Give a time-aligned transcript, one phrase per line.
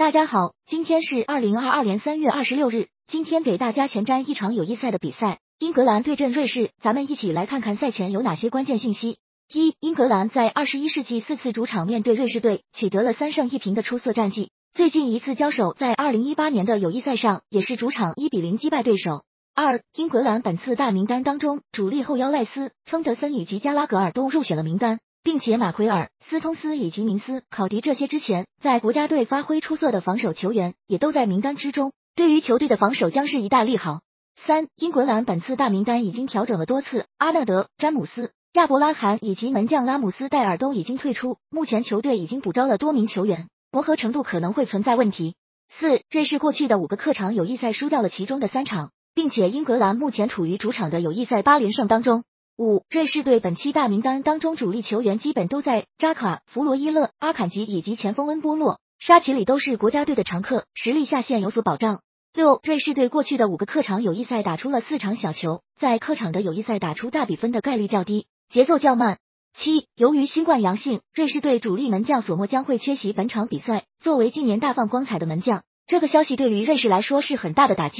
[0.00, 2.88] 大家好，今天是二零二二年三月二十六日。
[3.06, 6.70] 今天给大家前瞻一场友谊赛的比赛，英格兰对阵瑞士。
[6.80, 9.18] 咱们一起来看看赛前有哪些关键信息。
[9.52, 14.52] 一、英格兰在二十一世纪四次主场面对瑞士队，取得了三胜一平的出色战绩。
[14.72, 19.24] 最近一次交手在二零一八年的友谊赛上，也是主场一比零击败对手。
[19.54, 24.98] 二、英格兰本次大名单当中，主力后腰赖斯、亨德森以及加拉格尔都入选了名单。
[25.22, 34.00] 并且马奎尔、斯通斯以及明斯、考迪这些之前在国家队发挥出色的防守球员也都在名单之中，对于球队的防守将是一大利好。
[34.36, 45.34] 三，英格兰本次大名单已经调整了多次，阿纳德、詹姆斯、亚伯拉罕以及门将拉姆斯戴尔都已经退出，目前球队已经补招了多名球员，磨合程度可能会存在问题。
[45.68, 52.24] 四，瑞士过去的五个客场友谊赛输掉了其中的三场，并且英格兰目前处于主场的友谊赛八连胜当中。
[52.60, 62.02] 五，瑞士队本期大名单当中主力球员基本都在扎卡、弗洛伊勒、阿坎吉以及前锋恩波洛、沙奇里都是国家队的常客，实力下限有所保障。
[62.34, 69.16] 六，瑞士队过去的五个客场友谊赛打出了四场小球，在客场的友谊赛打出大比分的概率较低，节奏较慢。
[69.58, 73.84] 七，由于新冠阳性，瑞士队主力门将索莫将会缺席本场比赛。
[74.00, 77.98] 作为近年大放光彩的门将，这个消息对于瑞士来说是很大的打击。